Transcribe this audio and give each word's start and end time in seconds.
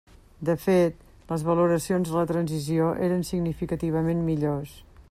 De 0.47 0.53
fet, 0.61 1.03
les 1.33 1.43
valoracions 1.49 2.09
de 2.09 2.17
la 2.21 2.25
transició 2.33 2.89
eren 3.11 3.25
significativament 3.33 4.29
millors. 4.33 4.79